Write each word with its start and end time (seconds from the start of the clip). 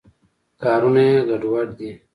کارونه 0.61 1.01
یې 1.09 1.17
ګډوډ 1.29 1.67
دي. 1.77 1.91